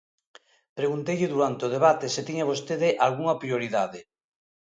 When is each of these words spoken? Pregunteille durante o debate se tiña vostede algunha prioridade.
Pregunteille 0.79 1.31
durante 1.33 1.61
o 1.67 1.73
debate 1.75 2.05
se 2.15 2.25
tiña 2.27 2.49
vostede 2.51 2.89
algunha 3.05 3.39
prioridade. 3.43 3.99